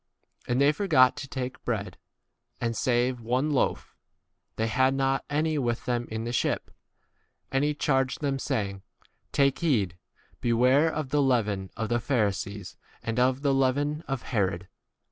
[0.47, 1.95] u And they forgot to take bread,
[2.59, 3.95] and, save one loaf,
[4.55, 6.71] they had not 15 [any] with them in the ship.
[7.51, 8.81] And he charged them, saying,
[9.31, 9.95] Take heed,
[10.39, 14.67] beware of the leaven of the Pharisees and of the leaven of 16 Herod.